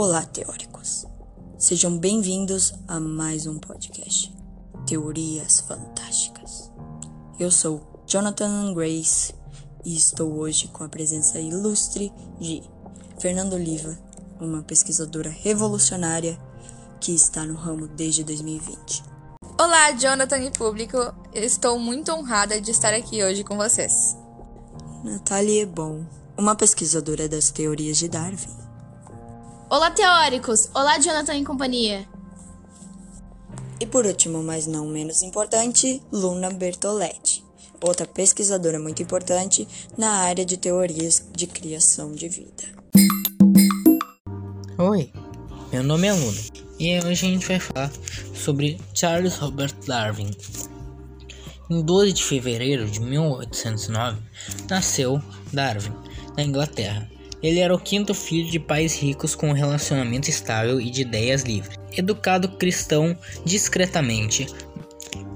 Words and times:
Olá, 0.00 0.24
teóricos. 0.24 1.06
Sejam 1.58 1.98
bem-vindos 1.98 2.72
a 2.86 3.00
mais 3.00 3.48
um 3.48 3.58
podcast 3.58 4.32
Teorias 4.86 5.58
Fantásticas. 5.58 6.70
Eu 7.36 7.50
sou 7.50 8.04
Jonathan 8.06 8.72
Grace 8.74 9.34
e 9.84 9.96
estou 9.96 10.38
hoje 10.38 10.68
com 10.68 10.84
a 10.84 10.88
presença 10.88 11.40
ilustre 11.40 12.12
de 12.38 12.62
Fernando 13.18 13.54
Oliva, 13.54 13.98
uma 14.40 14.62
pesquisadora 14.62 15.30
revolucionária 15.30 16.38
que 17.00 17.12
está 17.12 17.44
no 17.44 17.56
ramo 17.56 17.88
desde 17.88 18.22
2020. 18.22 19.02
Olá, 19.60 19.90
Jonathan 19.90 20.38
e 20.38 20.52
público. 20.52 20.96
Estou 21.34 21.76
muito 21.76 22.12
honrada 22.12 22.60
de 22.60 22.70
estar 22.70 22.94
aqui 22.94 23.24
hoje 23.24 23.42
com 23.42 23.56
vocês. 23.56 24.16
Natalie 25.02 25.66
Bon, 25.66 26.06
uma 26.36 26.54
pesquisadora 26.54 27.28
das 27.28 27.50
teorias 27.50 27.96
de 27.96 28.08
Darwin. 28.08 28.67
Olá, 29.70 29.90
teóricos! 29.90 30.70
Olá, 30.74 30.98
Jonathan 30.98 31.36
e 31.36 31.44
companhia! 31.44 32.08
E 33.78 33.84
por 33.84 34.06
último, 34.06 34.42
mas 34.42 34.66
não 34.66 34.86
menos 34.86 35.22
importante, 35.22 36.02
Luna 36.10 36.48
Bertoletti, 36.48 37.44
outra 37.78 38.06
pesquisadora 38.06 38.78
muito 38.78 39.02
importante 39.02 39.68
na 39.98 40.10
área 40.22 40.42
de 40.42 40.56
teorias 40.56 41.28
de 41.32 41.46
criação 41.46 42.12
de 42.12 42.30
vida. 42.30 42.64
Oi, 44.78 45.12
meu 45.70 45.84
nome 45.84 46.06
é 46.06 46.14
Luna 46.14 46.40
e 46.80 46.98
hoje 47.00 47.26
a 47.26 47.30
gente 47.30 47.46
vai 47.46 47.60
falar 47.60 47.92
sobre 48.34 48.80
Charles 48.94 49.36
Robert 49.36 49.74
Darwin. 49.86 50.30
Em 51.68 51.82
12 51.82 52.14
de 52.14 52.24
fevereiro 52.24 52.86
de 52.86 53.00
1809, 53.00 54.18
nasceu 54.70 55.20
Darwin, 55.52 55.92
na 56.34 56.42
Inglaterra. 56.42 57.17
Ele 57.42 57.60
era 57.60 57.74
o 57.74 57.78
quinto 57.78 58.14
filho 58.14 58.50
de 58.50 58.58
pais 58.58 58.96
ricos 58.96 59.34
com 59.34 59.50
um 59.50 59.52
relacionamento 59.52 60.28
estável 60.28 60.80
e 60.80 60.90
de 60.90 61.02
ideias 61.02 61.42
livres. 61.42 61.78
Educado 61.96 62.48
cristão 62.48 63.16
discretamente, 63.44 64.46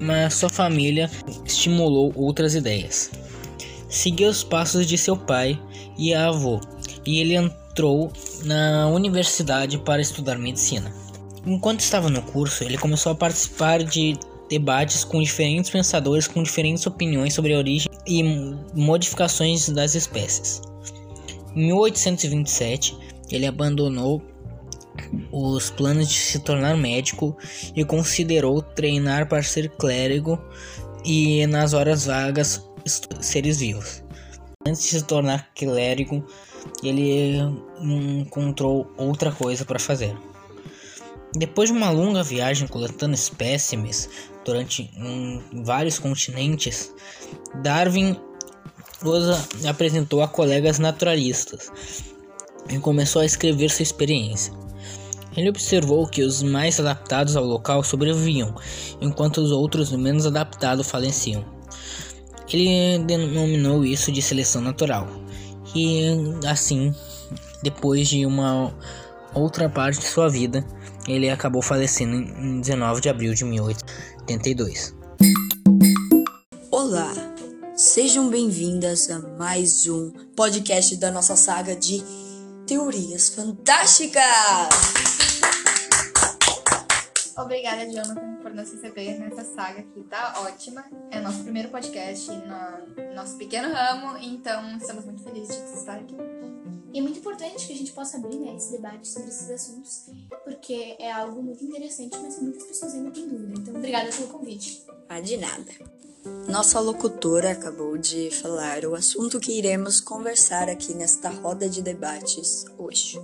mas 0.00 0.34
sua 0.34 0.48
família 0.48 1.10
estimulou 1.44 2.12
outras 2.16 2.54
ideias. 2.54 3.10
Seguiu 3.88 4.28
os 4.28 4.42
passos 4.42 4.86
de 4.86 4.98
seu 4.98 5.16
pai 5.16 5.60
e 5.96 6.12
avô, 6.14 6.60
e 7.06 7.20
ele 7.20 7.36
entrou 7.36 8.12
na 8.44 8.88
universidade 8.88 9.78
para 9.78 10.02
estudar 10.02 10.38
medicina. 10.38 10.92
Enquanto 11.46 11.80
estava 11.80 12.08
no 12.08 12.22
curso, 12.22 12.64
ele 12.64 12.78
começou 12.78 13.12
a 13.12 13.14
participar 13.14 13.82
de 13.82 14.16
debates 14.48 15.04
com 15.04 15.22
diferentes 15.22 15.70
pensadores 15.70 16.28
com 16.28 16.42
diferentes 16.42 16.86
opiniões 16.86 17.32
sobre 17.32 17.54
a 17.54 17.58
origem 17.58 17.90
e 18.06 18.22
modificações 18.74 19.68
das 19.68 19.94
espécies. 19.94 20.60
Em 21.54 21.66
1827, 21.66 22.96
ele 23.30 23.46
abandonou 23.46 24.22
os 25.30 25.70
planos 25.70 26.08
de 26.08 26.14
se 26.14 26.38
tornar 26.38 26.76
médico 26.76 27.36
e 27.74 27.84
considerou 27.84 28.60
treinar 28.62 29.28
para 29.28 29.42
ser 29.42 29.68
clérigo 29.70 30.38
e 31.04 31.46
nas 31.46 31.72
horas 31.72 32.06
vagas 32.06 32.64
seres 33.20 33.58
vivos. 33.58 34.02
Antes 34.66 34.82
de 34.82 34.88
se 34.88 35.02
tornar 35.02 35.50
clérigo, 35.54 36.24
ele 36.82 37.38
encontrou 37.80 38.90
outra 38.96 39.32
coisa 39.32 39.64
para 39.64 39.78
fazer. 39.78 40.16
Depois 41.34 41.70
de 41.70 41.76
uma 41.76 41.90
longa 41.90 42.22
viagem 42.22 42.68
coletando 42.68 43.14
espécimes 43.14 44.08
durante 44.44 44.90
um, 44.98 45.40
vários 45.64 45.98
continentes, 45.98 46.92
Darwin 47.62 48.16
os 49.04 49.64
apresentou 49.66 50.22
a 50.22 50.28
colegas 50.28 50.78
naturalistas 50.78 51.70
e 52.68 52.78
começou 52.78 53.22
a 53.22 53.26
escrever 53.26 53.70
sua 53.70 53.82
experiência. 53.82 54.52
Ele 55.36 55.48
observou 55.48 56.06
que 56.06 56.22
os 56.22 56.42
mais 56.42 56.78
adaptados 56.78 57.36
ao 57.36 57.44
local 57.44 57.82
sobreviviam, 57.82 58.54
enquanto 59.00 59.38
os 59.38 59.50
outros 59.50 59.90
menos 59.92 60.26
adaptados 60.26 60.88
faleciam. 60.88 61.44
Ele 62.52 63.02
denominou 63.04 63.84
isso 63.84 64.12
de 64.12 64.20
seleção 64.20 64.60
natural. 64.60 65.08
E 65.74 66.04
assim, 66.46 66.94
depois 67.62 68.08
de 68.08 68.26
uma 68.26 68.74
outra 69.34 69.70
parte 69.70 70.00
de 70.00 70.06
sua 70.06 70.28
vida, 70.28 70.62
ele 71.08 71.30
acabou 71.30 71.62
falecendo 71.62 72.14
em 72.16 72.60
19 72.60 73.00
de 73.00 73.08
abril 73.08 73.32
de 73.32 73.44
1882. 73.44 74.94
Olá, 76.70 77.12
sejam 77.92 78.30
bem-vindas 78.30 79.10
a 79.10 79.18
mais 79.18 79.86
um 79.86 80.10
podcast 80.34 80.96
da 80.96 81.10
nossa 81.10 81.36
saga 81.36 81.76
de 81.76 82.02
Teorias 82.66 83.28
Fantásticas! 83.28 84.22
Obrigada, 87.36 87.84
Jonathan, 87.84 88.36
por 88.40 88.54
nos 88.54 88.72
receber 88.72 89.18
nessa 89.18 89.44
saga 89.44 89.82
que 89.82 90.00
tá 90.04 90.40
ótima. 90.40 90.82
É 91.10 91.20
nosso 91.20 91.42
primeiro 91.42 91.68
podcast 91.68 92.30
no 92.30 93.14
nosso 93.14 93.36
pequeno 93.36 93.70
ramo, 93.70 94.16
então 94.22 94.74
estamos 94.78 95.04
muito 95.04 95.22
felizes 95.22 95.54
de 95.54 95.78
estar 95.78 95.96
aqui. 95.96 96.16
E 96.94 96.98
é 96.98 97.02
muito 97.02 97.18
importante 97.18 97.66
que 97.66 97.74
a 97.74 97.76
gente 97.76 97.92
possa 97.92 98.16
abrir 98.16 98.38
né, 98.38 98.56
esse 98.56 98.72
debate 98.72 99.06
sobre 99.06 99.28
esses 99.28 99.50
assuntos, 99.50 100.06
porque 100.44 100.96
é 100.98 101.12
algo 101.12 101.42
muito 101.42 101.62
interessante, 101.62 102.16
mas 102.22 102.36
que 102.36 102.42
muitas 102.42 102.64
pessoas 102.64 102.94
ainda 102.94 103.10
têm 103.10 103.28
dúvida. 103.28 103.60
Então, 103.60 103.74
obrigada 103.74 104.10
pelo 104.10 104.28
convite. 104.28 104.82
Ah, 105.10 105.20
de 105.20 105.36
nada. 105.36 106.01
Nossa 106.24 106.78
locutora 106.78 107.50
acabou 107.50 107.98
de 107.98 108.30
falar 108.30 108.84
o 108.84 108.94
assunto 108.94 109.40
que 109.40 109.58
iremos 109.58 110.00
conversar 110.00 110.68
aqui 110.68 110.94
nesta 110.94 111.28
roda 111.28 111.68
de 111.68 111.82
debates 111.82 112.64
hoje. 112.78 113.20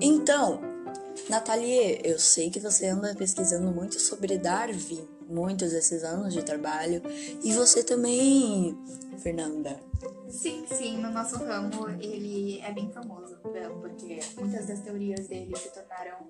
Então, 0.00 0.60
Nathalie, 1.28 2.00
eu 2.04 2.18
sei 2.18 2.50
que 2.50 2.60
você 2.60 2.86
anda 2.86 3.14
pesquisando 3.14 3.70
muito 3.70 3.98
sobre 3.98 4.36
Darwin, 4.36 5.08
muitos 5.26 5.70
desses 5.70 6.04
anos 6.04 6.34
de 6.34 6.42
trabalho, 6.42 7.00
e 7.42 7.52
você 7.54 7.82
também, 7.82 8.76
Fernanda. 9.18 9.80
Sim, 10.28 10.66
sim, 10.66 10.98
no 10.98 11.10
nosso 11.10 11.36
ramo 11.36 11.88
ele 12.00 12.60
é 12.60 12.72
bem 12.72 12.90
famoso, 12.90 13.36
porque 13.80 14.20
muitas 14.36 14.66
das 14.66 14.80
teorias 14.80 15.28
dele 15.28 15.56
se 15.56 15.70
tornaram 15.70 16.26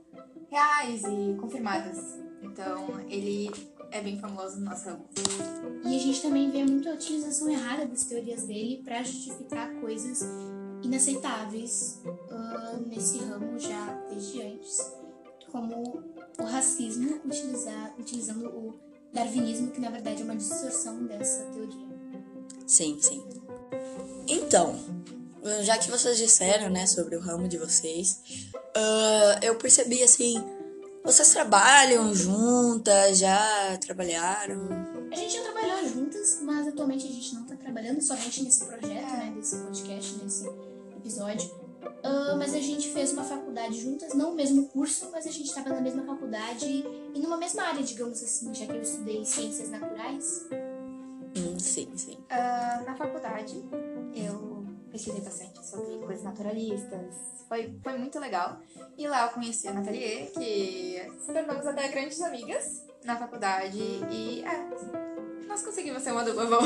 reais 0.49 1.03
e 1.05 1.37
confirmadas. 1.41 1.99
Então, 2.43 3.01
ele 3.09 3.51
é 3.93 4.01
bem 4.01 4.19
famoso 4.19 4.59
no 4.59 4.65
nosso 4.65 4.87
ramo. 4.87 5.05
E 5.85 5.97
a 5.97 5.99
gente 5.99 6.23
também 6.23 6.51
vê 6.51 6.65
muita 6.65 6.93
utilização 6.93 7.49
errada 7.49 7.87
das 7.87 8.05
teorias 8.05 8.45
dele 8.45 8.83
para 8.83 9.03
justificar 9.03 9.73
coisas 9.81 10.21
inaceitáveis 10.83 12.01
uh, 12.05 12.89
nesse 12.89 13.19
ramo 13.19 13.59
já 13.59 14.03
desde 14.09 14.43
antes, 14.43 14.79
como 15.51 16.03
o 16.39 16.45
racismo, 16.45 17.21
utilizar, 17.25 17.95
utilizando 17.99 18.47
o 18.47 18.75
darwinismo, 19.13 19.71
que 19.71 19.81
na 19.81 19.91
verdade 19.91 20.23
é 20.23 20.25
uma 20.25 20.37
distorção 20.37 21.05
dessa 21.05 21.45
teoria. 21.45 21.87
Sim, 22.67 22.99
sim. 23.01 23.23
Então, 24.27 24.75
já 25.63 25.77
que 25.77 25.91
vocês 25.91 26.17
disseram, 26.17 26.71
né, 26.71 26.87
sobre 26.87 27.17
o 27.17 27.21
ramo 27.21 27.47
de 27.47 27.59
vocês, 27.59 28.23
uh, 28.55 29.45
eu 29.45 29.57
percebi 29.57 30.03
assim, 30.03 30.43
vocês 31.05 31.33
trabalham 31.33 32.15
juntas, 32.15 33.19
já 33.19 33.77
trabalharam? 33.81 34.69
A 35.11 35.17
gente 35.17 35.35
já 35.35 35.43
trabalhou 35.43 35.89
juntas, 35.89 36.41
mas 36.43 36.69
atualmente 36.69 37.07
a 37.07 37.11
gente 37.11 37.35
não 37.35 37.45
tá 37.45 37.57
trabalhando 37.57 38.01
somente 38.01 38.43
nesse 38.43 38.65
projeto, 38.65 39.13
né, 39.13 39.33
desse 39.37 39.57
podcast, 39.57 40.23
nesse 40.23 40.49
episódio. 40.97 41.63
Uh, 42.05 42.37
mas 42.39 42.55
a 42.55 42.61
gente 42.61 42.89
fez 42.91 43.13
uma 43.13 43.25
faculdade 43.25 43.81
juntas, 43.81 44.15
não 44.15 44.33
o 44.33 44.35
mesmo 44.35 44.69
curso, 44.69 45.09
mas 45.13 45.27
a 45.27 45.31
gente 45.31 45.47
estava 45.49 45.71
na 45.71 45.81
mesma 45.81 46.05
faculdade 46.05 46.67
e 47.15 47.19
numa 47.19 47.37
mesma 47.37 47.63
área, 47.65 47.83
digamos 47.83 48.23
assim, 48.23 48.55
já 48.55 48.67
que 48.67 48.73
eu 48.73 48.83
estudei 48.83 49.25
ciências 49.25 49.69
naturais. 49.69 50.47
Hum, 51.37 51.59
sim, 51.59 51.89
sim. 51.97 52.19
Uh, 52.31 52.85
na 52.85 52.95
faculdade, 52.97 53.65
eu 54.15 54.52
pesquisei 54.93 55.23
bastante 55.23 55.67
sobre 55.67 55.99
coisas 55.99 56.23
naturalistas. 56.23 57.15
Foi, 57.49 57.75
foi 57.83 57.99
muito 57.99 58.19
legal. 58.21 58.61
E 58.97 59.09
lá 59.09 59.27
eu 59.27 59.31
conheci 59.31 59.67
a 59.67 59.73
Nathalie, 59.73 60.31
que 60.33 61.03
se 61.19 61.33
tornamos 61.33 61.67
até 61.67 61.89
grandes 61.89 62.21
amigas 62.21 62.85
na 63.05 63.17
faculdade. 63.17 63.79
E 63.79 64.45
é, 64.45 65.47
nós 65.49 65.63
conseguimos 65.63 66.03
ser 66.03 66.13
uma 66.13 66.25
dupla 66.25 66.47
boa. 66.47 66.63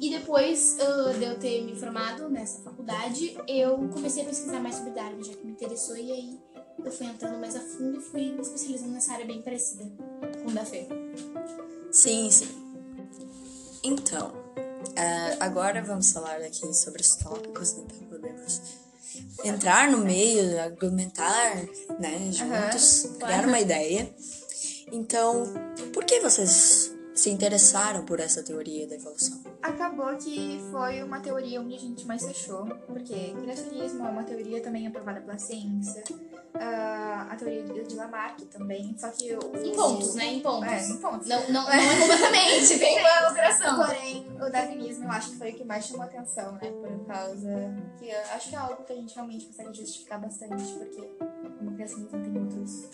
E 0.00 0.10
depois 0.10 0.76
uh, 0.80 1.18
de 1.18 1.24
eu 1.24 1.38
ter 1.38 1.64
me 1.64 1.74
formado 1.76 2.28
nessa 2.28 2.62
faculdade, 2.62 3.36
eu 3.46 3.76
comecei 3.92 4.22
a 4.22 4.26
pesquisar 4.26 4.60
mais 4.60 4.74
sobre 4.76 4.90
Darwin, 4.90 5.22
já 5.22 5.34
que 5.34 5.46
me 5.46 5.52
interessou, 5.52 5.96
e 5.96 6.10
aí 6.10 6.40
eu 6.84 6.92
fui 6.92 7.06
entrando 7.06 7.38
mais 7.38 7.54
a 7.54 7.60
fundo 7.60 7.98
e 7.98 8.00
fui 8.00 8.32
me 8.32 8.40
especializando 8.40 8.92
nessa 8.92 9.12
área 9.12 9.24
bem 9.24 9.40
parecida 9.40 9.84
com 10.42 10.52
da 10.52 10.64
Fê. 10.64 10.86
Sim, 11.90 12.30
sim. 12.30 12.48
Então, 13.82 14.43
uh, 14.94 15.36
agora 15.40 15.82
vamos 15.82 16.12
falar 16.12 16.36
aqui 16.36 16.72
sobre 16.74 17.02
os 17.02 17.16
tópicos, 17.16 17.76
né? 17.76 17.84
Podemos 18.08 18.60
entrar 19.44 19.90
no 19.90 19.98
meio, 19.98 20.60
argumentar, 20.60 21.56
né, 21.98 22.30
juntos, 22.32 23.04
uhum, 23.04 23.14
criar 23.14 23.28
claro. 23.28 23.48
uma 23.48 23.60
ideia. 23.60 24.14
Então, 24.92 25.44
por 25.92 26.04
que 26.04 26.20
vocês 26.20 26.92
se 27.14 27.30
interessaram 27.30 28.04
por 28.04 28.20
essa 28.20 28.42
teoria 28.42 28.86
da 28.86 28.96
evolução? 28.96 29.40
Acabou 29.62 30.14
que 30.16 30.60
foi 30.70 31.02
uma 31.02 31.20
teoria 31.20 31.60
onde 31.60 31.74
a 31.74 31.78
gente 31.78 32.06
mais 32.06 32.24
fechou, 32.24 32.66
porque 32.86 33.34
criacionismo 33.40 34.06
é 34.06 34.10
uma 34.10 34.24
teoria 34.24 34.60
também 34.62 34.86
aprovada 34.86 35.20
pela 35.20 35.38
ciência. 35.38 36.02
Ah, 36.56 37.26
a 37.30 37.36
teoria 37.36 37.84
de 37.84 37.96
Lamarck 37.96 38.44
também, 38.46 38.94
só 38.96 39.08
que 39.08 39.34
o... 39.34 39.56
Em 39.56 39.72
pontos, 39.74 40.14
né? 40.14 40.34
Em 40.34 40.40
pontos. 40.40 40.68
É, 40.68 40.86
em 40.86 40.96
pontos. 40.98 41.28
Não, 41.28 41.40
não, 41.48 41.64
não 41.64 41.70
é 41.70 42.00
completamente, 42.00 42.78
tem 42.78 43.00
uma 43.00 43.26
alteração. 43.26 43.76
Porém, 43.76 44.26
o 44.40 44.50
darwinismo 44.50 45.04
eu 45.04 45.10
acho 45.10 45.30
que 45.30 45.38
foi 45.38 45.50
o 45.50 45.54
que 45.54 45.64
mais 45.64 45.86
chamou 45.86 46.04
atenção, 46.04 46.52
né? 46.52 46.70
Por 46.70 47.06
causa 47.06 47.74
que 47.98 48.10
acho 48.10 48.50
que 48.50 48.54
é 48.54 48.58
algo 48.58 48.84
que 48.84 48.92
a 48.92 48.96
gente 48.96 49.14
realmente 49.14 49.46
consegue 49.46 49.74
justificar 49.74 50.20
bastante, 50.20 50.64
porque 50.74 51.10
como 51.58 51.70
o 51.70 51.74
criacionismo 51.74 52.22
tem 52.22 52.38
outros 52.38 52.88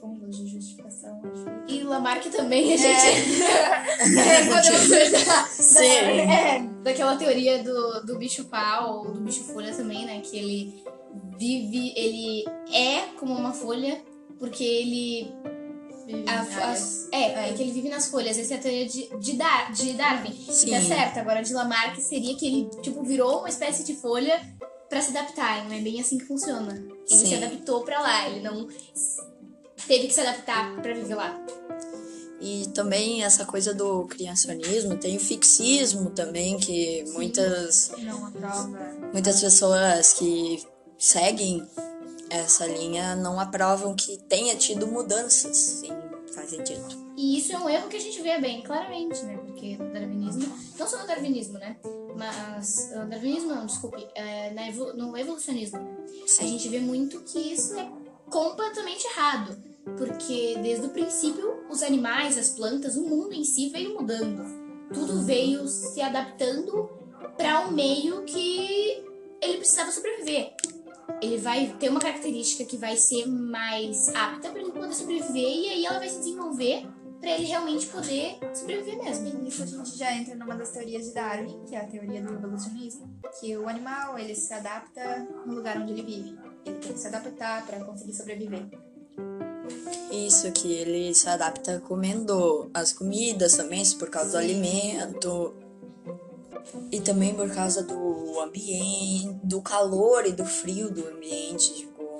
fundos 0.00 0.36
de 0.36 0.46
justificação, 0.48 1.20
acho 1.32 1.66
que... 1.66 1.74
E 1.74 1.82
Lamarck 1.84 2.26
também, 2.30 2.74
a 2.74 2.76
gente. 2.76 2.94
É. 3.94 4.40
É, 4.40 4.46
podemos. 4.46 5.48
Sim. 5.50 5.84
É, 5.84 6.60
daquela 6.82 7.16
teoria 7.16 7.62
do, 7.62 8.04
do 8.04 8.18
bicho 8.18 8.44
pau, 8.46 8.98
ou 8.98 9.12
do 9.12 9.20
bicho 9.20 9.44
folha 9.44 9.74
também, 9.74 10.04
né? 10.04 10.20
Que 10.20 10.36
ele 10.36 10.83
vive, 11.38 11.92
ele 11.96 12.44
é 12.72 13.00
como 13.18 13.32
uma 13.34 13.52
folha, 13.52 14.02
porque 14.38 14.62
ele. 14.64 15.32
a- 16.26 16.70
as- 16.72 17.08
é, 17.12 17.48
é, 17.50 17.52
que 17.54 17.62
ele 17.62 17.72
vive 17.72 17.88
nas 17.88 18.08
folhas. 18.08 18.36
Essa 18.38 18.54
é 18.54 18.56
a 18.56 18.60
teoria 18.60 18.86
de, 18.86 19.08
de, 19.18 19.32
Dar, 19.34 19.72
de 19.72 19.92
Darwin. 19.94 20.32
Sim. 20.50 20.70
Tá 20.70 20.80
certo. 20.82 21.18
Agora, 21.18 21.42
de 21.42 21.52
Lamarck 21.54 21.98
seria 22.00 22.34
que 22.36 22.46
ele, 22.46 22.70
tipo, 22.82 23.02
virou 23.02 23.38
uma 23.38 23.48
espécie 23.48 23.84
de 23.84 23.94
folha 23.94 24.38
pra 24.90 25.00
se 25.00 25.10
adaptar. 25.16 25.64
Não 25.64 25.72
é 25.74 25.80
bem 25.80 26.00
assim 26.00 26.18
que 26.18 26.24
funciona. 26.26 26.72
Ele 26.74 27.18
Sim. 27.18 27.26
se 27.26 27.34
adaptou 27.36 27.82
pra 27.84 28.00
lá. 28.00 28.28
Ele 28.28 28.40
não 28.40 28.68
teve 29.86 30.08
que 30.08 30.14
se 30.14 30.20
adaptar 30.20 30.76
pra 30.82 30.92
viver 30.92 31.14
lá. 31.14 31.40
E 32.40 32.66
também 32.74 33.22
essa 33.24 33.46
coisa 33.46 33.72
do 33.72 34.04
criacionismo, 34.06 34.96
tem 34.98 35.16
o 35.16 35.20
fixismo 35.20 36.10
também, 36.10 36.58
que 36.58 37.02
muitas, 37.12 37.90
Não 37.98 38.26
aprova. 38.26 38.68
muitas 39.12 39.40
pessoas 39.40 40.12
que 40.14 40.62
seguem 40.98 41.66
essa 42.30 42.66
linha 42.66 43.14
não 43.14 43.38
aprovam 43.38 43.94
que 43.94 44.16
tenha 44.28 44.56
tido 44.56 44.86
mudanças. 44.86 45.56
Sim, 45.56 45.92
faz 46.34 46.50
sentido. 46.50 46.84
E 47.16 47.38
isso 47.38 47.52
é 47.52 47.58
um 47.58 47.68
erro 47.68 47.88
que 47.88 47.96
a 47.96 48.00
gente 48.00 48.20
vê 48.22 48.40
bem 48.40 48.62
claramente, 48.62 49.22
né? 49.22 49.36
Porque 49.36 49.76
no 49.76 49.92
darwinismo, 49.92 50.52
não 50.78 50.88
só 50.88 50.98
no 50.98 51.06
darwinismo, 51.06 51.58
né? 51.58 51.76
Mas, 52.16 52.90
uh, 52.92 53.06
darwinismo 53.08 53.54
não, 53.54 53.66
desculpe, 53.66 54.06
é, 54.14 54.50
na 54.52 54.68
evo- 54.68 54.92
no 54.94 55.16
evolucionismo, 55.16 55.78
né? 55.78 55.96
A 56.40 56.42
gente 56.44 56.68
vê 56.68 56.80
muito 56.80 57.20
que 57.20 57.38
isso 57.38 57.74
é 57.78 57.88
completamente 58.30 59.04
errado. 59.06 59.56
Porque 59.98 60.56
desde 60.62 60.86
o 60.86 60.90
princípio, 60.90 61.62
os 61.70 61.82
animais, 61.82 62.38
as 62.38 62.48
plantas, 62.48 62.96
o 62.96 63.02
mundo 63.02 63.34
em 63.34 63.44
si 63.44 63.68
veio 63.68 63.94
mudando. 63.94 64.42
Tudo 64.92 65.22
veio 65.22 65.68
se 65.68 66.00
adaptando 66.00 66.88
para 67.36 67.66
um 67.66 67.70
meio 67.70 68.22
que 68.22 69.04
ele 69.42 69.58
precisava 69.58 69.92
sobreviver. 69.92 70.54
Ele 71.20 71.38
vai 71.38 71.74
ter 71.78 71.88
uma 71.88 72.00
característica 72.00 72.64
que 72.64 72.76
vai 72.76 72.96
ser 72.96 73.26
mais 73.26 74.08
apta 74.08 74.50
para 74.50 74.60
ele 74.60 74.72
poder 74.72 74.94
sobreviver 74.94 75.42
e 75.42 75.68
aí 75.68 75.86
ela 75.86 75.98
vai 75.98 76.08
se 76.08 76.18
desenvolver 76.18 76.86
para 77.24 77.30
ele 77.30 77.46
realmente 77.46 77.86
poder 77.86 78.38
sobreviver 78.52 79.02
mesmo. 79.02 79.28
E 79.28 79.36
nisso 79.36 79.62
a 79.62 79.66
gente 79.66 79.96
já 79.96 80.12
entra 80.12 80.34
numa 80.34 80.54
das 80.54 80.70
teorias 80.70 81.06
de 81.06 81.14
Darwin, 81.14 81.64
que 81.66 81.74
é 81.74 81.80
a 81.80 81.86
teoria 81.86 82.22
do 82.22 82.34
evolucionismo, 82.34 83.18
que 83.40 83.56
o 83.56 83.66
animal 83.66 84.18
ele 84.18 84.34
se 84.34 84.52
adapta 84.52 85.26
no 85.46 85.54
lugar 85.54 85.78
onde 85.78 85.92
ele 85.92 86.02
vive. 86.02 86.38
Ele 86.66 86.78
tem 86.78 86.92
que 86.92 86.98
se 86.98 87.06
adaptar 87.06 87.64
para 87.66 87.82
conseguir 87.84 88.12
sobreviver. 88.12 88.68
Isso, 90.10 90.52
que 90.52 90.70
ele 90.72 91.14
se 91.14 91.28
adapta 91.28 91.80
comendo 91.80 92.70
as 92.74 92.92
comidas 92.92 93.56
também, 93.56 93.82
por 93.98 94.10
causa 94.10 94.32
do 94.32 94.38
alimento. 94.38 95.54
E 96.90 97.00
também 97.00 97.34
por 97.34 97.52
causa 97.52 97.82
do 97.82 98.40
ambiente, 98.40 99.38
do 99.42 99.60
calor 99.60 100.26
e 100.26 100.32
do 100.32 100.44
frio 100.44 100.90
do 100.90 101.06
ambiente, 101.06 101.74
tipo, 101.74 102.18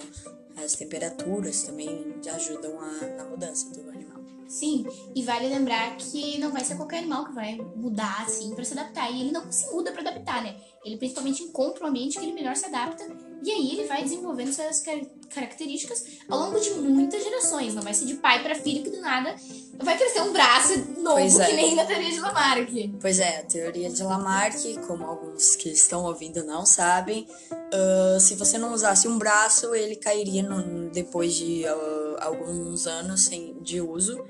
as 0.57 0.75
temperaturas 0.75 1.63
também 1.63 2.15
ajudam 2.35 2.79
a, 2.79 3.07
na 3.17 3.25
mudança 3.25 3.71
do 3.71 3.89
animal. 3.91 4.23
Sim, 4.47 4.87
e 5.15 5.23
vale 5.23 5.49
lembrar 5.49 5.97
que 5.97 6.39
não 6.39 6.53
vai 6.53 6.63
ser 6.63 6.77
qualquer 6.77 6.99
animal 6.99 7.25
que 7.25 7.33
vai 7.33 7.57
mudar 7.57 8.23
assim 8.23 8.55
para 8.55 8.65
se 8.65 8.73
adaptar. 8.73 9.11
E 9.11 9.23
ele 9.23 9.33
não 9.33 9.51
se 9.51 9.73
muda 9.73 9.91
para 9.91 10.03
adaptar, 10.03 10.43
né? 10.43 10.57
Ele 10.85 10.97
principalmente 10.97 11.43
encontra 11.43 11.85
um 11.85 11.89
ambiente 11.89 12.19
que 12.19 12.25
ele 12.25 12.35
melhor 12.35 12.55
se 12.55 12.67
adapta 12.67 13.05
e 13.45 13.51
aí 13.51 13.71
ele 13.73 13.85
vai 13.87 14.03
desenvolvendo 14.03 14.49
essas 14.49 14.81
car- 14.81 15.05
características 15.35 16.05
ao 16.29 16.39
longo 16.39 16.59
de 16.59 16.71
muitas 16.71 17.23
gerações. 17.23 17.75
Não 17.75 17.83
vai 17.83 17.93
ser 17.93 18.07
de 18.07 18.15
pai 18.15 18.43
para 18.43 18.55
filho 18.55 18.83
que 18.83 18.91
do 18.91 19.01
nada 19.01 19.35
vai 19.79 19.97
crescer 19.99 20.23
um 20.23 20.33
braço 20.33 20.79
novo, 21.01 21.17
Pois 21.17 21.39
é. 21.39 21.47
que 21.47 21.53
nem 21.53 21.75
na 21.75 21.85
teoria 21.85 22.11
de 22.11 22.21
Lamarck. 22.21 22.71
Pois 23.01 23.19
é, 23.19 23.39
a 23.41 23.43
teoria 23.45 23.91
de 23.91 24.03
Lamarck, 24.03 24.57
como 24.87 25.05
alguns 25.05 25.57
que 25.57 25.69
estão 25.69 26.05
ouvindo 26.05 26.43
não 26.45 26.65
sabem, 26.65 27.27
ah, 27.53 28.19
se 28.21 28.35
você 28.37 28.57
não 28.57 28.73
usasse 28.73 29.07
um 29.09 29.19
braço, 29.19 29.75
ele 29.75 29.97
cairia 29.97 30.43
no- 30.43 30.89
depois 30.91 31.35
de 31.35 31.67
ah, 31.67 32.17
alguns 32.21 32.87
anos 32.87 33.23
sem, 33.23 33.55
de 33.61 33.81
uso, 33.81 34.25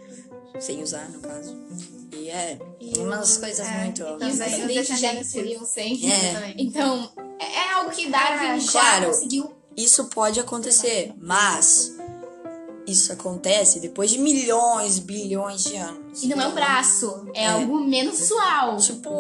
sem 0.59 0.83
usar, 0.83 1.09
no 1.11 1.21
caso. 1.21 1.55
É 2.31 2.59
E 2.81 2.99
umas 2.99 3.37
o- 3.37 3.41
coisas 3.41 3.67
é, 3.67 3.85
muito. 3.85 4.03
e 4.03 4.25
os 4.27 4.39
descendentes 4.39 5.01
já 5.01 5.25
seriam 5.25 5.65
sem. 5.65 6.01
É. 6.11 6.55
Então, 6.59 7.11
é 7.39 7.45
é 7.45 7.73
algo 7.75 7.91
que 7.91 8.09
Darwin 8.09 8.57
É, 8.57 8.61
já 8.61 8.73
claro. 8.73 9.07
conseguiu. 9.07 9.53
Isso 9.77 10.05
pode 10.07 10.39
acontecer, 10.41 11.13
mas 11.19 11.93
isso 12.87 13.13
acontece 13.13 13.81
depois 13.81 14.11
de 14.11 14.19
milhões, 14.19 14.99
bilhões 14.99 15.65
de 15.65 15.77
anos. 15.77 16.23
E 16.23 16.27
não 16.29 16.41
é 16.41 16.47
um 16.47 16.55
braço, 16.55 17.27
é, 17.35 17.45
É. 17.45 17.49
algo 17.49 17.81
menos 17.81 18.19
visual. 18.21 18.77
Tipo 18.77 19.11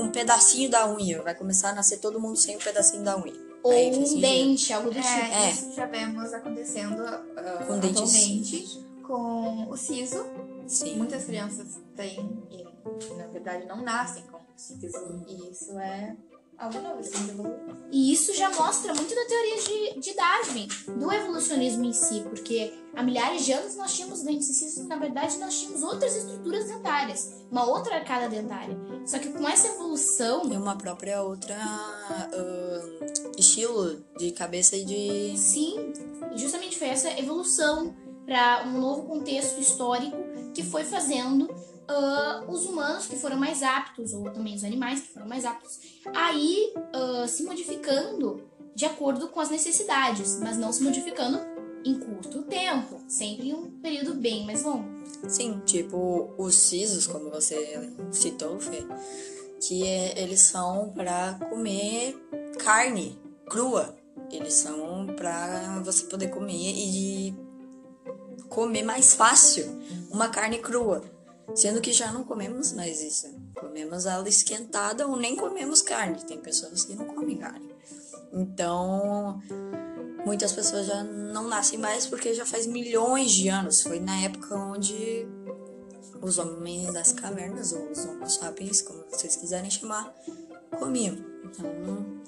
um 0.00 0.10
pedacinho 0.10 0.70
da 0.70 0.88
unha. 0.90 1.20
Vai 1.22 1.34
começar 1.34 1.70
a 1.70 1.74
nascer 1.74 1.98
todo 1.98 2.20
mundo 2.20 2.36
sem 2.38 2.56
um 2.56 2.60
pedacinho 2.60 3.02
da 3.02 3.16
unha. 3.18 3.34
Ou 3.62 3.72
Aí 3.72 3.94
um 3.94 4.20
dente, 4.20 4.72
algo 4.72 4.88
do 4.90 4.94
tipo. 4.96 5.06
É, 5.06 5.48
É. 5.48 5.50
isso 5.50 5.72
já 5.74 5.84
vemos 5.86 6.32
acontecendo 6.32 7.02
ah, 7.02 7.64
Com 7.66 7.78
dentes. 7.78 8.00
atualmente 8.00 8.86
com 9.06 9.68
o 9.68 9.76
siso. 9.76 10.24
Sim. 10.70 10.96
Muitas 10.96 11.24
crianças 11.24 11.80
têm 11.96 12.20
e, 12.48 13.14
na 13.16 13.26
verdade, 13.26 13.66
não 13.66 13.82
nascem 13.82 14.22
com 14.24 14.38
siso. 14.56 15.24
E 15.26 15.50
isso 15.50 15.76
é 15.78 16.16
algo 16.56 16.80
novo, 16.80 17.00
isso 17.00 17.10
que 17.10 17.30
evoluir. 17.30 17.56
E 17.90 18.12
isso 18.12 18.34
já 18.34 18.50
mostra 18.50 18.94
muito 18.94 19.12
da 19.12 19.24
teoria 19.26 19.56
de, 19.56 20.00
de 20.00 20.14
Darwin, 20.14 20.68
do 20.96 21.12
evolucionismo 21.12 21.84
em 21.84 21.92
si, 21.92 22.20
porque 22.28 22.72
há 22.94 23.02
milhares 23.02 23.44
de 23.44 23.52
anos 23.52 23.74
nós 23.74 23.96
tínhamos 23.96 24.22
dentes 24.22 24.48
incisos, 24.48 24.86
na 24.86 24.96
verdade 24.96 25.38
nós 25.38 25.58
tínhamos 25.58 25.82
outras 25.82 26.14
estruturas 26.14 26.66
dentárias, 26.66 27.34
uma 27.50 27.66
outra 27.66 27.96
arcada 27.96 28.28
dentária. 28.28 28.78
Só 29.04 29.18
que 29.18 29.30
com 29.30 29.48
essa 29.48 29.68
evolução, 29.68 30.42
E 30.52 30.56
uma 30.56 30.76
própria 30.76 31.20
outra 31.22 31.56
ah, 31.58 32.28
estilo 33.36 34.04
de 34.18 34.30
cabeça 34.30 34.76
e 34.76 34.84
de. 34.84 35.36
sim, 35.36 35.92
justamente 36.36 36.78
foi 36.78 36.88
essa 36.88 37.10
evolução 37.18 37.92
para 38.24 38.64
um 38.66 38.80
novo 38.80 39.02
contexto 39.08 39.58
histórico 39.58 40.29
que 40.60 40.66
foi 40.70 40.84
fazendo 40.84 41.48
ah, 41.88 42.44
os 42.48 42.66
humanos 42.66 43.06
que 43.06 43.16
foram 43.16 43.36
mais 43.38 43.62
aptos, 43.62 44.12
ou 44.12 44.30
também 44.30 44.54
os 44.54 44.62
animais 44.64 45.00
que 45.00 45.08
foram 45.08 45.26
mais 45.26 45.44
aptos, 45.44 45.78
aí 46.14 46.72
ah, 46.92 47.26
se 47.26 47.42
modificando 47.44 48.42
de 48.74 48.84
acordo 48.84 49.28
com 49.28 49.40
as 49.40 49.50
necessidades, 49.50 50.38
mas 50.40 50.56
não 50.56 50.72
se 50.72 50.82
modificando 50.82 51.40
em 51.84 51.98
curto 51.98 52.42
tempo, 52.42 53.00
sempre 53.08 53.48
em 53.48 53.54
um 53.54 53.70
período 53.80 54.14
bem 54.14 54.44
mais 54.44 54.62
longo. 54.62 54.86
Sim, 55.28 55.60
tipo 55.64 56.30
os 56.36 56.54
sisos, 56.54 57.06
como 57.06 57.30
você 57.30 57.90
citou, 58.12 58.60
Fê, 58.60 58.84
que 59.60 59.86
é- 59.86 60.20
eles 60.22 60.40
são 60.40 60.92
pra 60.94 61.38
comer 61.48 62.16
carne 62.58 63.18
crua. 63.48 63.96
Eles 64.30 64.54
são 64.54 65.06
pra 65.16 65.80
você 65.84 66.04
poder 66.04 66.28
comer 66.28 66.52
e 66.52 67.34
comer 68.50 68.82
mais 68.82 69.14
fácil 69.14 69.64
uma 70.10 70.28
carne 70.28 70.58
crua. 70.58 71.02
Sendo 71.54 71.80
que 71.80 71.92
já 71.92 72.12
não 72.12 72.22
comemos 72.22 72.72
mais 72.72 73.00
isso. 73.02 73.26
Comemos 73.58 74.06
ela 74.06 74.28
esquentada 74.28 75.06
ou 75.06 75.16
nem 75.16 75.34
comemos 75.34 75.80
carne. 75.82 76.22
Tem 76.24 76.38
pessoas 76.38 76.84
que 76.84 76.94
não 76.94 77.06
comem 77.06 77.38
carne. 77.38 77.74
Então, 78.32 79.40
muitas 80.24 80.52
pessoas 80.52 80.86
já 80.86 81.02
não 81.02 81.48
nascem 81.48 81.78
mais 81.78 82.06
porque 82.06 82.34
já 82.34 82.46
faz 82.46 82.66
milhões 82.66 83.32
de 83.32 83.48
anos. 83.48 83.82
Foi 83.82 83.98
na 83.98 84.20
época 84.20 84.54
onde 84.54 85.26
os 86.22 86.38
homens 86.38 86.92
das 86.92 87.12
cavernas, 87.12 87.72
ou 87.72 87.90
os 87.90 88.04
homo 88.04 88.28
sapiens, 88.28 88.82
como 88.82 89.04
vocês 89.10 89.36
quiserem 89.36 89.70
chamar, 89.70 90.14
comiam. 90.78 91.16
Então, 91.44 92.20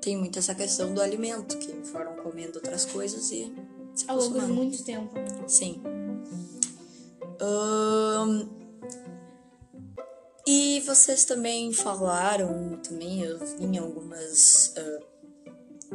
tem 0.00 0.16
muito 0.16 0.38
essa 0.38 0.54
questão 0.54 0.92
do 0.92 1.00
alimento, 1.00 1.56
que 1.58 1.72
foram 1.84 2.16
comendo 2.16 2.56
outras 2.56 2.84
coisas 2.84 3.30
e 3.30 3.54
se 3.94 4.04
Ao 4.08 4.16
longo 4.16 4.30
de 4.32 4.38
acostumando. 4.38 4.54
muito 4.54 4.84
tempo. 4.84 5.14
Sim. 5.46 5.82
Ahn, 7.40 8.48
e 10.46 10.80
vocês 10.86 11.24
também 11.24 11.72
falaram, 11.72 12.78
também 12.82 13.22
eu 13.22 13.38
vi 13.38 13.64
em 13.64 13.78
algumas 13.78 14.74
ah, 14.76 15.00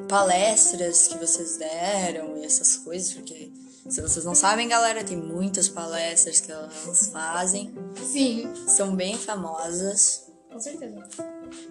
palestras 0.08 1.08
que 1.08 1.18
vocês 1.18 1.58
deram 1.58 2.38
e 2.38 2.46
essas 2.46 2.78
coisas, 2.78 3.14
porque 3.14 3.52
se 3.90 4.02
vocês 4.02 4.26
não 4.26 4.34
sabem, 4.34 4.68
galera, 4.68 5.04
tem 5.04 5.18
muitas 5.18 5.68
palestras 5.70 6.40
que 6.40 6.52
elas 6.52 7.08
fazem, 7.12 7.74
Sim, 8.12 8.52
são 8.68 8.96
bem 8.96 9.16
famosas. 9.18 10.24
com 10.52 10.60
certeza. 10.60 11.04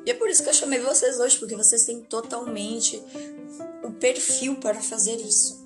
E 0.06 0.10
é 0.10 0.14
por 0.14 0.28
isso 0.28 0.42
que 0.42 0.48
eu 0.50 0.54
chamei 0.54 0.78
vocês 0.78 1.18
hoje, 1.18 1.36
porque 1.38 1.56
vocês 1.56 1.84
têm 1.84 2.00
totalmente 2.02 3.02
o 3.82 3.90
perfil 3.92 4.56
para 4.56 4.80
fazer 4.80 5.16
isso. 5.16 5.63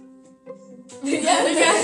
Obrigada, 0.96 1.40
obrigada. 1.40 1.78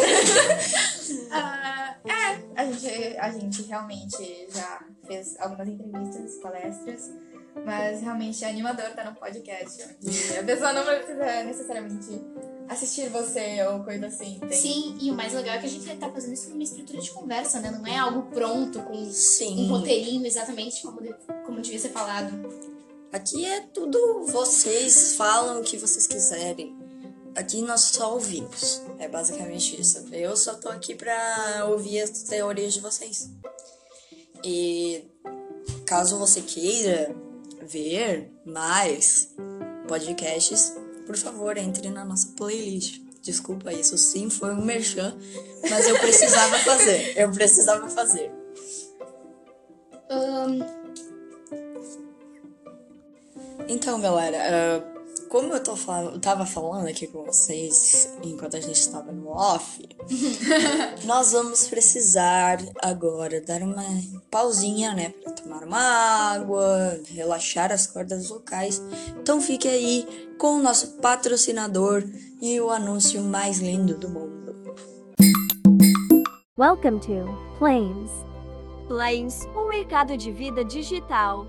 Ah, 1.31 1.97
é, 2.05 2.61
a 2.61 2.65
gente, 2.65 3.17
a 3.19 3.31
gente 3.31 3.63
realmente 3.63 4.47
já 4.55 4.85
fez 5.07 5.39
algumas 5.39 5.69
entrevistas, 5.69 6.37
palestras, 6.43 7.11
mas 7.65 8.01
realmente 8.01 8.45
é 8.45 8.49
animador 8.49 8.87
estar 8.87 9.05
no 9.05 9.15
podcast, 9.17 9.83
onde 10.03 10.39
a 10.39 10.43
pessoa 10.45 10.73
não 10.73 10.85
precisa 10.85 11.45
necessariamente 11.45 12.21
assistir 12.69 13.09
você 13.11 13.63
ou 13.67 13.85
coisa 13.85 14.07
assim. 14.07 14.39
Tem... 14.41 14.53
Sim, 14.53 14.97
e 15.01 15.11
o 15.11 15.15
mais 15.15 15.33
legal 15.35 15.57
é 15.57 15.59
que 15.59 15.67
a 15.67 15.69
gente 15.69 15.97
tá 15.97 16.09
fazendo 16.11 16.33
isso 16.33 16.51
numa 16.51 16.63
estrutura 16.63 17.01
de 17.01 17.11
conversa, 17.11 17.61
né? 17.61 17.71
Não 17.71 17.87
é 17.87 17.99
algo 17.99 18.23
pronto, 18.31 18.81
com 18.83 18.97
um 18.97 19.11
Sim. 19.13 19.69
roteirinho 19.69 20.27
exatamente 20.27 20.81
como, 20.83 21.03
de- 21.03 21.15
como 21.45 21.61
devia 21.61 21.79
ser 21.79 21.91
falado. 21.91 22.33
Aqui 23.13 23.45
é 23.45 23.61
tudo 23.61 24.25
vocês 24.27 25.15
falam 25.17 25.61
o 25.61 25.63
que 25.63 25.77
vocês 25.77 26.07
quiserem. 26.07 26.75
Aqui 27.35 27.63
nós 27.63 27.81
só 27.81 28.15
ouvimos. 28.15 28.83
É 28.99 29.09
basicamente 29.09 29.81
isso. 29.81 30.07
Eu 30.13 30.37
só 30.37 30.55
tô 30.55 30.69
aqui 30.69 30.95
pra 30.95 31.67
ouvir 31.69 32.01
as 32.01 32.11
teorias 32.23 32.75
de 32.75 32.81
vocês. 32.81 33.31
E 34.45 35.05
caso 35.87 36.19
você 36.19 36.41
queira 36.41 37.15
ver 37.63 38.31
mais 38.45 39.35
podcasts, 39.89 40.73
por 41.07 41.17
favor, 41.17 41.57
entre 41.57 41.91
na 41.91 42.05
nossa 42.05 42.29
playlist. 42.37 43.01
Desculpa, 43.23 43.73
isso 43.73 43.97
sim 43.97 44.29
foi 44.29 44.51
um 44.55 44.63
merchan, 44.63 45.17
mas 45.71 45.89
eu 45.89 45.99
precisava 45.99 46.59
fazer. 46.59 47.19
Eu 47.19 47.33
precisava 47.33 47.89
fazer. 47.89 48.31
Ahn, 50.11 50.61
Então, 53.67 54.01
galera, 54.01 54.39
ah, 54.39 54.94
como 55.35 55.53
eu, 55.53 55.61
tô 55.61 55.75
fal 55.75 56.05
eu 56.05 56.21
tava 56.21 56.47
falando 56.47 56.87
aqui 56.87 57.09
com 57.09 57.25
vocês 57.25 58.09
enquanto 58.23 58.57
a 58.57 58.61
gente 58.61 58.79
estava 58.79 59.11
no 59.11 59.31
off, 59.31 59.85
nós 61.07 61.33
vamos 61.33 61.67
precisar 61.67 62.61
agora 62.81 63.41
dar 63.41 63.61
uma 63.63 63.83
pausinha, 64.31 64.95
né? 64.95 65.09
Pra 65.09 65.33
tomar 65.33 65.65
uma 65.65 65.81
água, 66.35 67.01
relaxar 67.09 67.73
as 67.73 67.85
cordas 67.85 68.29
vocais. 68.29 68.81
Então 69.21 69.41
fique 69.41 69.67
aí 69.67 70.07
com 70.39 70.59
o 70.59 70.63
nosso 70.63 70.99
patrocinador 70.99 72.05
e 72.41 72.61
o 72.61 72.71
anúncio 72.71 73.21
mais 73.21 73.59
lindo 73.59 73.99
do 73.99 74.09
mundo. 74.09 74.55
Welcome 76.57 77.01
to 77.01 77.37
Plains. 77.59 78.11
Plains, 78.87 79.47
um 79.57 79.67
mercado 79.67 80.17
de 80.17 80.31
vida 80.31 80.65
digital. 80.65 81.45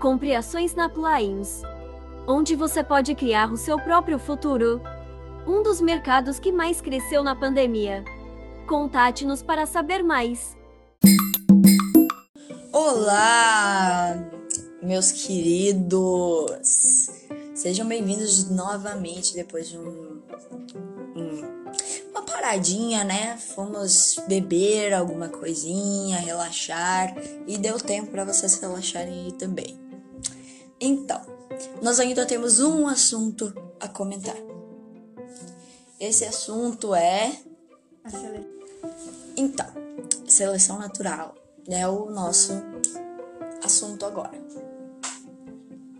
Compre 0.00 0.34
ações 0.34 0.74
na 0.74 0.88
Plains, 0.88 1.60
onde 2.28 2.54
você 2.54 2.84
pode 2.84 3.14
criar 3.14 3.50
o 3.50 3.56
seu 3.56 3.78
próprio 3.80 4.18
futuro. 4.18 4.82
Um 5.46 5.62
dos 5.62 5.80
mercados 5.80 6.38
que 6.38 6.52
mais 6.52 6.78
cresceu 6.80 7.22
na 7.24 7.34
pandemia. 7.34 8.04
Contate-nos 8.68 9.42
para 9.42 9.64
saber 9.64 10.02
mais. 10.02 10.54
Olá, 12.70 14.14
meus 14.82 15.10
queridos! 15.10 17.08
Sejam 17.54 17.88
bem-vindos 17.88 18.50
novamente 18.50 19.34
depois 19.34 19.68
de 19.70 19.78
um, 19.78 20.22
um- 21.16 21.72
uma 22.10 22.22
paradinha, 22.22 23.04
né? 23.04 23.38
Fomos 23.38 24.20
beber 24.28 24.92
alguma 24.92 25.28
coisinha, 25.28 26.18
relaxar 26.18 27.16
e 27.46 27.56
deu 27.56 27.78
tempo 27.78 28.10
para 28.10 28.24
vocês 28.24 28.60
relaxarem 28.60 29.24
aí 29.26 29.32
também. 29.32 29.80
Então, 30.78 31.20
nós 31.82 31.98
ainda 32.00 32.24
temos 32.26 32.60
um 32.60 32.86
assunto 32.86 33.52
a 33.80 33.88
comentar. 33.88 34.36
Esse 36.00 36.24
assunto 36.24 36.94
é 36.94 37.32
A 38.04 38.10
sele- 38.10 38.46
então, 39.36 39.66
seleção 40.26 40.78
natural 40.78 41.34
é 41.68 41.86
o 41.86 42.08
nosso 42.10 42.52
assunto 43.64 44.06
agora. 44.06 44.38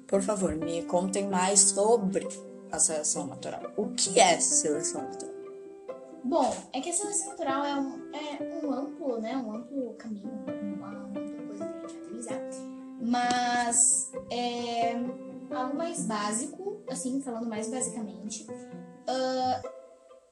Por 0.07 0.23
favor, 0.23 0.55
me 0.55 0.83
contem 0.85 1.29
mais 1.29 1.61
sobre 1.61 2.27
a 2.73 2.79
seleção 2.79 3.27
natural. 3.27 3.61
O 3.77 3.89
que 3.91 4.19
é 4.19 4.39
seleção 4.41 5.03
natural? 5.03 5.35
Bom, 6.25 6.57
é 6.73 6.81
que 6.81 6.91
a 6.91 6.93
seleção 6.93 7.29
natural 7.31 7.65
é 7.65 7.75
um, 7.75 8.01
é 8.15 8.61
um 8.65 8.73
amplo, 8.73 9.21
né? 9.21 9.37
Um 9.37 9.55
amplo 9.55 9.95
caminho, 9.99 10.31
uma 10.77 10.89
ampla 10.91 11.21
coisa 11.47 11.65
pra 11.67 11.89
gente 11.89 11.97
analisar. 12.07 12.41
Mas 13.01 14.11
é 14.31 14.95
algo 15.57 15.77
mais 15.77 16.05
básico, 16.05 16.83
assim, 16.89 17.21
falando 17.21 17.49
mais 17.49 17.69
basicamente. 17.69 18.47
ah, 19.07 19.63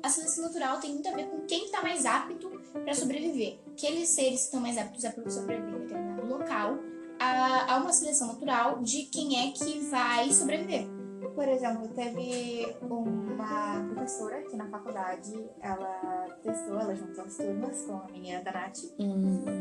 a 0.03 0.09
seleção 0.09 0.45
natural 0.45 0.79
tem 0.79 0.93
muito 0.93 1.09
a 1.09 1.13
ver 1.13 1.27
com 1.27 1.41
quem 1.47 1.65
está 1.65 1.83
mais 1.83 2.05
apto 2.05 2.51
para 2.73 2.95
sobreviver. 2.95 3.59
Aqueles 3.73 4.09
seres 4.11 4.41
que 4.41 4.45
estão 4.47 4.61
mais 4.61 4.77
aptos 4.77 5.05
a 5.05 5.13
sobreviver 5.13 5.75
em 5.75 5.81
determinado 5.81 6.27
local, 6.27 6.79
há, 7.19 7.75
há 7.75 7.79
uma 7.79 7.93
seleção 7.93 8.29
natural 8.29 8.81
de 8.83 9.05
quem 9.05 9.49
é 9.49 9.53
que 9.53 9.81
vai 9.89 10.31
sobreviver. 10.31 10.87
Por 11.35 11.49
exemplo, 11.49 11.89
teve 11.89 12.77
uma 12.81 13.85
professora 13.95 14.39
aqui 14.39 14.57
na 14.57 14.69
faculdade, 14.69 15.33
ela 15.61 16.29
testou, 16.43 16.79
ela 16.79 16.95
juntou 16.95 17.25
as 17.25 17.37
turmas 17.37 17.83
com 17.83 17.95
a 17.95 18.07
menina 18.11 18.43
da 18.43 18.53
Nath 18.53 18.79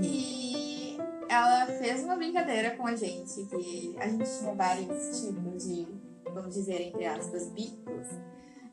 e 0.02 0.98
ela 1.30 1.66
fez 1.66 2.04
uma 2.04 2.16
brincadeira 2.16 2.72
com 2.76 2.88
a 2.88 2.96
gente, 2.96 3.46
que 3.46 3.96
a 4.00 4.08
gente 4.08 4.26
tinha 4.38 4.54
vários 4.54 5.22
tipos 5.22 5.64
de, 5.64 5.88
vamos 6.34 6.54
dizer, 6.54 6.82
entre 6.82 7.06
aspas, 7.06 7.50
bicos, 7.50 8.08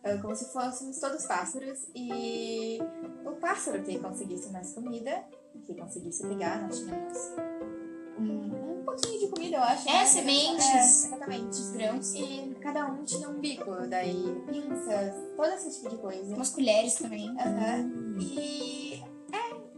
ah, 0.05 0.19
como 0.21 0.35
se 0.35 0.53
fôssemos 0.53 0.99
todos 0.99 1.25
pássaros, 1.27 1.87
e 1.95 2.79
o 3.25 3.33
pássaro 3.33 3.83
que 3.83 3.99
conseguisse 3.99 4.51
mais 4.51 4.73
comida, 4.73 5.25
que 5.65 5.75
conseguisse 5.75 6.27
pegar, 6.27 6.63
nós 6.63 6.79
tínhamos 6.79 7.19
um, 8.19 8.81
um 8.81 8.85
pouquinho 8.85 9.21
de 9.21 9.29
comida, 9.29 9.57
eu 9.57 9.63
acho. 9.63 9.89
É, 9.89 9.93
né? 9.93 10.07
sementes. 10.07 10.67
É, 10.67 10.79
exatamente. 10.79 11.51
Os 11.51 11.71
grãos. 11.71 12.15
E 12.15 12.57
cada 12.61 12.87
um 12.87 13.05
tinha 13.05 13.29
um 13.29 13.39
bico, 13.39 13.71
daí 13.89 14.43
pinças, 14.47 15.15
todo 15.37 15.49
esse 15.55 15.73
tipo 15.75 15.89
de 15.91 15.97
coisa. 15.97 16.35
Umas 16.35 16.51
colheres 16.51 16.95
também. 16.95 17.29
Aham. 17.39 18.19
E 18.21 18.39
é 18.81 18.82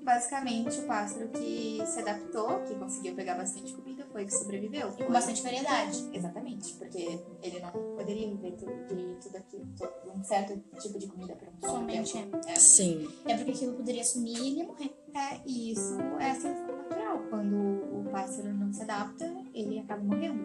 basicamente 0.05 0.79
o 0.81 0.87
pássaro 0.87 1.29
que 1.31 1.83
se 1.87 2.01
adaptou, 2.01 2.61
que 2.63 2.75
conseguiu 2.75 3.15
pegar 3.15 3.35
bastante 3.35 3.73
comida, 3.75 4.07
foi 4.13 4.25
que 4.27 4.33
sobreviveu. 4.33 4.95
E 4.99 5.05
com 5.05 5.13
bastante 5.13 5.43
variedade. 5.43 6.09
Exatamente, 6.13 6.75
porque 6.75 7.21
ele 7.43 7.61
não 7.61 7.71
poderia 7.97 8.29
viver 8.29 8.53
tu- 8.53 8.95
de 8.95 9.17
tudo 9.23 9.37
aquilo, 9.37 9.67
todo- 9.77 10.13
um 10.15 10.23
certo 10.23 10.63
tipo 10.81 10.99
de 10.99 11.07
comida 11.09 11.35
por 11.35 11.49
um 11.49 11.53
só 11.61 11.69
Somente 11.77 12.13
tempo. 12.13 12.37
é. 12.47 12.55
Sim. 12.57 13.09
É 13.25 13.37
porque 13.37 13.51
aquilo 13.53 13.73
poderia 13.75 14.05
sumir 14.05 14.37
e 14.39 14.47
ele 14.49 14.57
ia 14.59 14.65
morrer. 14.67 14.95
É, 15.15 15.41
e 15.47 15.73
isso 15.73 15.97
é 16.21 16.31
a 16.31 16.35
seleção 16.35 16.77
natural. 16.77 17.19
Quando 17.31 17.57
o 17.57 18.09
pássaro 18.11 18.53
não 18.53 18.73
se 18.73 18.83
adapta, 18.83 19.25
ele 19.55 19.79
acaba 19.79 20.03
morrendo. 20.03 20.45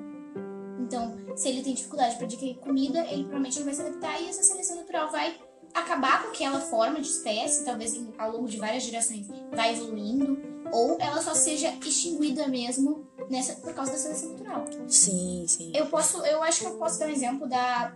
Então, 0.80 1.16
se 1.36 1.50
ele 1.50 1.62
tem 1.62 1.74
dificuldade 1.76 2.16
para 2.16 2.26
adquirir 2.26 2.58
comida, 2.58 3.00
ele 3.02 3.24
provavelmente 3.24 3.58
não 3.60 3.66
vai 3.66 3.74
se 3.76 3.82
adaptar 3.82 4.22
e 4.22 4.30
essa 4.30 4.42
seleção 4.44 4.76
natural 4.78 5.12
vai 5.12 5.40
acabar 5.74 6.24
com 6.24 6.30
aquela 6.30 6.60
forma 6.60 7.00
de 7.00 7.08
espécie, 7.08 7.66
talvez 7.66 8.00
ao 8.18 8.32
longo 8.32 8.48
de 8.48 8.58
várias 8.58 8.84
gerações 8.84 9.28
vai 9.52 9.74
evoluindo, 9.74 10.38
ou 10.72 10.98
ela 11.00 11.22
só 11.22 11.34
seja 11.34 11.70
extinguida 11.86 12.48
mesmo 12.48 13.08
nessa, 13.30 13.54
por 13.56 13.74
causa 13.74 13.92
da 13.92 13.98
seleção 13.98 14.32
natural. 14.32 14.66
Sim, 14.88 15.46
sim. 15.48 15.72
Eu 15.76 15.88
posso, 15.88 16.26
eu 16.26 16.44
acho 16.44 16.60
que 16.60 16.66
eu 16.66 16.78
posso 16.78 17.00
dar 17.00 17.08
um 17.08 17.12
exemplo 17.12 17.48
da 17.48 17.94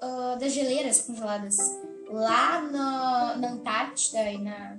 ah, 0.00 0.36
das 0.38 0.52
geleiras 0.52 1.00
congeladas 1.02 1.56
lá 2.08 2.62
na, 2.62 3.36
na 3.36 3.50
Antártida 3.52 4.30
e 4.30 4.38
na 4.38 4.78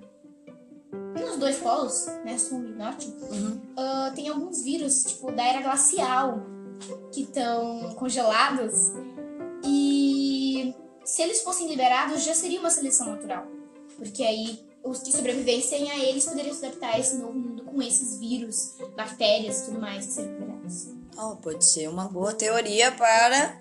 nos 0.92 1.38
dois 1.38 1.58
polos, 1.58 2.08
né, 2.26 2.38
sul 2.38 2.64
e 2.64 2.72
norte. 2.74 3.08
Uhum. 3.08 3.62
ah, 3.78 4.12
tem 4.16 4.30
alguns 4.30 4.64
vírus, 4.64 5.04
tipo, 5.04 5.32
da 5.32 5.44
era 5.44 5.62
glacial, 5.62 6.42
que 7.12 7.22
estão 7.22 7.94
congelados. 7.96 8.94
Se 11.10 11.24
eles 11.24 11.42
fossem 11.42 11.68
liberados, 11.68 12.24
já 12.24 12.36
seria 12.36 12.60
uma 12.60 12.70
seleção 12.70 13.08
natural. 13.08 13.48
Porque 13.98 14.22
aí 14.22 14.64
os 14.84 15.00
que 15.00 15.12
sobrevivessem 15.12 15.90
a 15.90 15.98
eles 15.98 16.24
poderiam 16.26 16.54
se 16.54 16.64
adaptar 16.64 16.94
a 16.94 17.00
esse 17.00 17.16
novo 17.16 17.34
mundo 17.34 17.64
com 17.64 17.82
esses 17.82 18.20
vírus, 18.20 18.76
bactérias 18.96 19.62
e 19.62 19.66
tudo 19.66 19.82
mais 19.82 20.06
que 20.06 20.14
seriam 20.14 20.34
liberados. 20.36 20.90
Oh, 21.18 21.36
pode 21.38 21.66
ser 21.66 21.90
uma 21.90 22.08
boa 22.08 22.32
teoria 22.34 22.92
para 22.92 23.60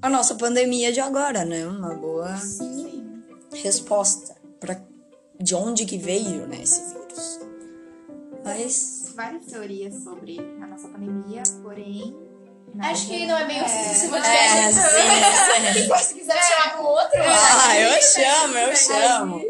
a 0.00 0.08
nossa 0.08 0.34
pandemia 0.34 0.90
de 0.90 0.98
agora, 0.98 1.44
né? 1.44 1.66
Uma 1.66 1.94
boa 1.94 2.34
Sim. 2.38 3.22
resposta 3.52 4.34
para 4.58 4.82
de 5.38 5.54
onde 5.54 5.84
que 5.84 5.98
veio, 5.98 6.46
né, 6.46 6.62
esse 6.62 6.80
vírus. 6.94 7.40
Mas 8.42 9.12
Várias 9.14 9.44
teorias 9.44 10.02
sobre 10.02 10.38
a 10.38 10.66
nossa 10.66 10.88
pandemia, 10.88 11.42
porém. 11.62 12.16
Acho 12.80 13.08
que 13.08 13.26
não 13.26 13.36
é 13.36 13.46
bem 13.46 13.62
o 13.62 13.64
esse 13.64 14.06
é, 14.06 14.08
podcast. 14.08 14.74
sim, 14.74 15.86
sim. 15.86 15.98
Se 15.98 16.14
quiser 16.14 16.42
Ah, 17.20 17.78
eu 17.78 18.02
chamo, 18.02 18.58
eu 18.58 18.76
chamo. 18.76 19.42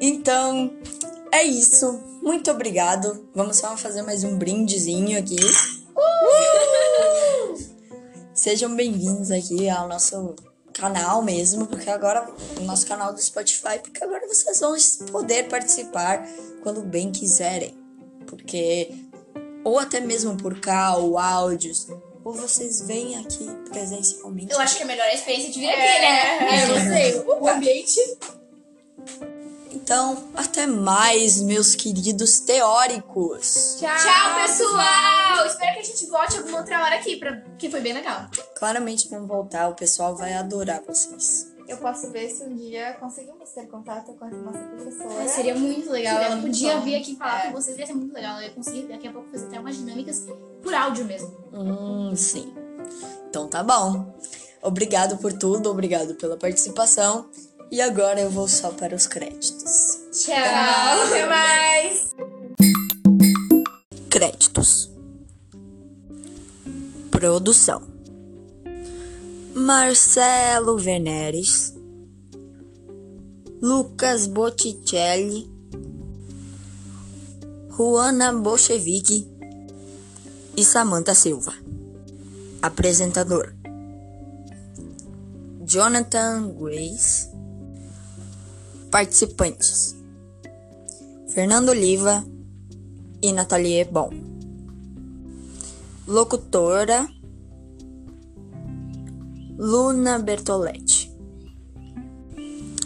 Então, 0.00 0.72
é 1.32 1.42
isso. 1.42 2.00
Muito 2.22 2.50
obrigado. 2.50 3.28
Vamos 3.34 3.56
só 3.56 3.76
fazer 3.76 4.02
mais 4.02 4.24
um 4.24 4.36
brindezinho 4.36 5.18
aqui. 5.18 5.36
Sejam 8.34 8.74
bem-vindos 8.74 9.30
aqui 9.30 9.68
ao 9.68 9.88
nosso 9.88 10.34
canal 10.72 11.22
mesmo, 11.22 11.66
porque 11.66 11.88
agora 11.88 12.28
o 12.58 12.64
nosso 12.64 12.86
canal 12.86 13.12
do 13.12 13.22
Spotify, 13.22 13.78
porque 13.82 14.02
agora 14.02 14.26
vocês 14.26 14.60
vão 14.60 14.74
poder 15.12 15.48
participar 15.48 16.26
quando 16.62 16.82
bem 16.82 17.10
quiserem. 17.10 17.76
Porque 18.26 18.90
ou 19.64 19.78
até 19.78 20.00
mesmo 20.00 20.36
por 20.36 20.60
cá, 20.60 20.96
ou 20.96 21.18
áudios, 21.18 21.86
ou 22.24 22.32
vocês 22.32 22.80
vêm 22.80 23.16
aqui 23.18 23.46
presencialmente. 23.68 24.52
Eu 24.52 24.60
acho 24.60 24.76
que 24.76 24.82
é 24.82 24.84
a 24.84 24.88
melhor 24.88 25.08
experiência 25.12 25.50
de 25.52 25.60
vir 25.60 25.68
aqui, 25.68 25.80
né? 25.80 26.38
É, 26.50 26.70
eu 26.70 26.80
sei. 26.80 27.20
O 27.20 27.48
ambiente. 27.48 28.00
Então, 29.70 30.30
até 30.34 30.66
mais, 30.66 31.42
meus 31.42 31.74
queridos 31.74 32.40
teóricos. 32.40 33.76
Tchau, 33.78 33.90
Tchau, 33.96 34.42
pessoal! 34.42 35.46
Espero 35.46 35.74
que 35.74 35.80
a 35.80 35.82
gente 35.82 36.06
volte 36.06 36.38
alguma 36.38 36.58
outra 36.58 36.82
hora 36.82 36.96
aqui, 36.96 37.16
pra... 37.16 37.42
que 37.58 37.68
foi 37.68 37.80
bem 37.80 37.92
legal. 37.92 38.30
Claramente 38.56 39.08
vão 39.08 39.26
voltar, 39.26 39.68
o 39.68 39.74
pessoal 39.74 40.16
vai 40.16 40.32
adorar 40.32 40.80
vocês. 40.86 41.53
Eu 41.66 41.78
posso 41.78 42.10
ver 42.10 42.28
se 42.28 42.44
um 42.44 42.54
dia 42.54 42.92
conseguimos 43.00 43.48
ter 43.50 43.66
contato 43.68 44.12
com 44.14 44.24
a 44.26 44.30
nossa 44.30 44.58
professora. 44.58 45.14
Mas 45.14 45.30
seria 45.30 45.54
muito 45.54 45.90
legal. 45.90 46.14
Seria 46.14 46.26
Ela 46.26 46.36
muito 46.36 46.52
podia 46.52 46.76
bom. 46.76 46.82
vir 46.82 46.96
aqui 46.96 47.16
falar 47.16 47.44
É. 47.44 47.46
com 47.46 47.52
vocês, 47.54 47.78
ia 47.78 47.86
ser 47.86 47.94
muito 47.94 48.12
legal. 48.14 48.32
Ela 48.34 48.44
ia 48.44 48.50
conseguir 48.50 48.82
daqui 48.82 49.08
a 49.08 49.12
pouco 49.12 49.30
fazer 49.30 49.46
até 49.46 49.58
umas 49.60 49.76
dinâmicas 49.76 50.26
por 50.62 50.74
áudio 50.74 51.04
mesmo. 51.06 51.34
Hum, 51.52 52.14
sim. 52.14 52.52
Então 53.30 53.48
tá 53.48 53.62
bom. 53.62 54.14
Obrigado 54.62 55.16
por 55.18 55.32
tudo, 55.32 55.70
obrigado 55.70 56.14
pela 56.16 56.36
participação. 56.36 57.28
E 57.70 57.80
agora 57.80 58.20
eu 58.20 58.30
vou 58.30 58.46
só 58.46 58.70
para 58.70 58.94
os 58.94 59.06
créditos. 59.06 59.98
Tchau, 60.12 60.34
até 61.06 61.26
mais. 61.26 62.14
Créditos. 64.10 64.90
Produção: 67.10 67.82
Marcelo 69.56 70.76
Veneres, 70.76 71.72
Lucas 73.62 74.26
Botticelli, 74.26 75.48
Juana 77.68 78.32
Bolchevique 78.32 79.24
e 80.56 80.64
Samantha 80.64 81.14
Silva. 81.14 81.54
Apresentador: 82.62 83.54
Jonathan 85.64 86.52
Grace. 86.58 87.30
Participantes: 88.90 89.94
Fernando 91.28 91.70
Oliva 91.70 92.24
e 93.22 93.30
Nathalie 93.30 93.84
Bom. 93.84 94.10
Locutora 96.08 97.08
Luna 99.56 100.18
Bertoletti. 100.18 101.14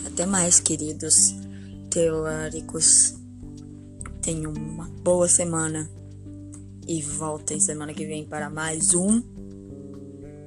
Até 0.06 0.26
mais, 0.26 0.60
queridos 0.60 1.34
teóricos. 1.90 3.14
Tenham 4.20 4.52
uma 4.52 4.86
boa 5.02 5.26
semana 5.28 5.90
e 6.86 7.00
voltem 7.00 7.58
semana 7.58 7.94
que 7.94 8.04
vem 8.04 8.26
para 8.26 8.50
mais 8.50 8.92
um 8.94 9.22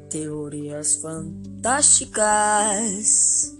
Teorias 0.09 0.97
Fantásticas. 0.97 3.57